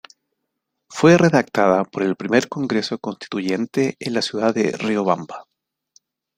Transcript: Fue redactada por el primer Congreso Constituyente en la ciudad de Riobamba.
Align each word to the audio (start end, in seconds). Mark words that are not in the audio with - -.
Fue 0.89 1.15
redactada 1.15 1.83
por 1.83 2.01
el 2.01 2.15
primer 2.15 2.49
Congreso 2.49 2.97
Constituyente 2.97 3.97
en 3.99 4.15
la 4.15 4.23
ciudad 4.23 4.51
de 4.51 4.71
Riobamba. 4.71 5.45